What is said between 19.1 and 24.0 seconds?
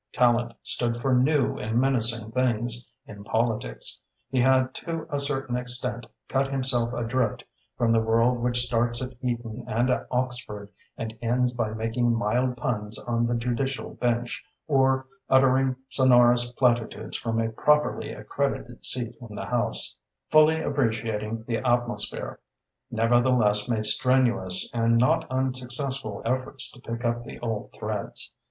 in the House. Tallente, fully appreciating the atmosphere, nevertheless made